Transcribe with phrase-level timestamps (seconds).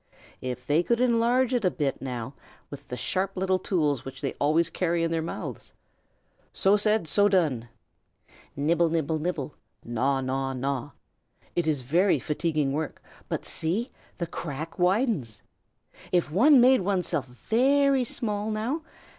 [0.41, 2.33] If they could enlarge it a bit, now,
[2.71, 5.73] with the sharp little tools which they always carry in their mouths!
[6.51, 7.69] So said, so done!
[8.55, 8.89] "Nibble!
[8.89, 9.19] nibble!
[9.19, 9.53] nibble!
[9.85, 10.21] Gnaw!
[10.21, 10.53] gnaw!
[10.53, 10.89] gnaw!"
[11.55, 13.91] It is very fatiguing work; but, see!
[14.17, 15.43] the crack widens.
[16.11, 18.81] If one made oneself very small, now?